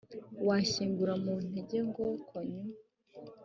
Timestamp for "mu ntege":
1.23-1.77